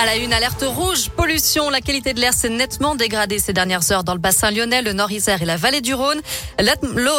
[0.00, 1.68] À la une, alerte rouge, pollution.
[1.68, 4.94] La qualité de l'air s'est nettement dégradée ces dernières heures dans le bassin lyonnais, le
[4.94, 6.22] Nord-Isère et la vallée du Rhône.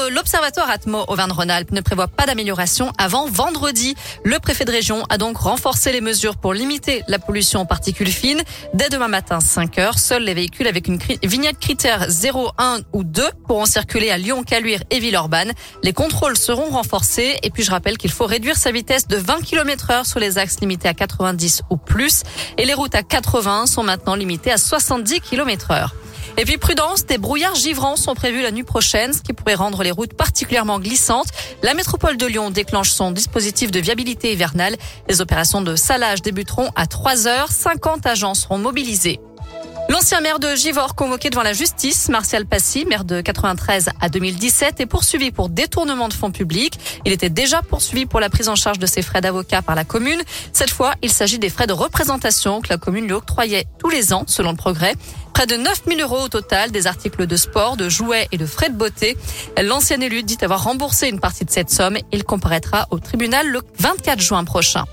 [0.09, 3.93] L'Observatoire Atmo Auvergne-Rhône-Alpes ne prévoit pas d'amélioration avant vendredi.
[4.23, 8.09] Le préfet de région a donc renforcé les mesures pour limiter la pollution en particules
[8.09, 8.41] fines.
[8.73, 13.03] Dès demain matin, 5 heures, seuls les véhicules avec une vignette critère 0, 1 ou
[13.03, 15.51] 2 pourront circuler à Lyon, Caluire et Villeurbanne.
[15.83, 17.37] Les contrôles seront renforcés.
[17.43, 20.39] Et puis, je rappelle qu'il faut réduire sa vitesse de 20 km heure sur les
[20.39, 22.23] axes limités à 90 ou plus.
[22.73, 25.95] Routes à 80 sont maintenant limitées à 70 km heure.
[26.37, 29.83] Et puis prudence, des brouillards givrants sont prévus la nuit prochaine, ce qui pourrait rendre
[29.83, 31.27] les routes particulièrement glissantes.
[31.61, 34.75] La métropole de Lyon déclenche son dispositif de viabilité hivernale.
[35.09, 37.51] Les opérations de salage débuteront à 3 heures.
[37.51, 39.19] 50 agents seront mobilisés.
[39.91, 44.79] L'ancien maire de Givors convoqué devant la justice, Martial Passy, maire de 93 à 2017,
[44.79, 46.79] est poursuivi pour détournement de fonds publics.
[47.05, 49.83] Il était déjà poursuivi pour la prise en charge de ses frais d'avocat par la
[49.83, 50.21] commune.
[50.53, 54.13] Cette fois, il s'agit des frais de représentation que la commune lui octroyait tous les
[54.13, 54.95] ans, selon le progrès.
[55.33, 58.45] Près de 9 000 euros au total, des articles de sport, de jouets et de
[58.45, 59.17] frais de beauté.
[59.61, 61.97] L'ancien élu dit avoir remboursé une partie de cette somme.
[62.13, 64.85] Il comparaîtra au tribunal le 24 juin prochain.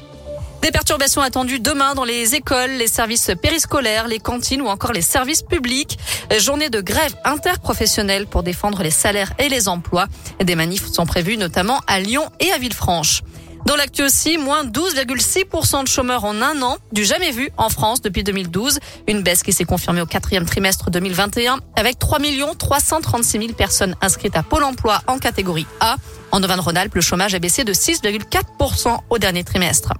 [0.62, 5.02] Des perturbations attendues demain dans les écoles, les services périscolaires, les cantines ou encore les
[5.02, 5.98] services publics.
[6.38, 10.06] Journée de grève interprofessionnelle pour défendre les salaires et les emplois.
[10.42, 13.22] Des manifs sont prévus notamment à Lyon et à Villefranche.
[13.66, 18.00] Dans l'actu aussi, moins 12,6% de chômeurs en un an, du jamais vu en France
[18.00, 18.78] depuis 2012.
[19.06, 22.18] Une baisse qui s'est confirmée au quatrième trimestre 2021 avec 3
[22.58, 25.96] 336 000 personnes inscrites à Pôle emploi en catégorie A.
[26.32, 29.92] En Auvergne-Rhône-Alpes, le chômage a baissé de 6,4% au dernier trimestre.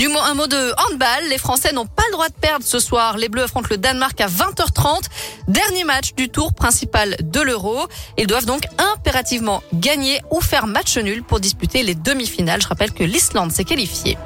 [0.00, 1.28] Du mot, un mot de handball.
[1.28, 3.18] Les Français n'ont pas le droit de perdre ce soir.
[3.18, 5.02] Les Bleus affrontent le Danemark à 20h30.
[5.46, 7.86] Dernier match du tour principal de l'Euro.
[8.16, 12.62] Ils doivent donc impérativement gagner ou faire match nul pour disputer les demi-finales.
[12.62, 14.16] Je rappelle que l'Islande s'est qualifiée.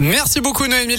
[0.00, 0.96] Merci beaucoup Noémie.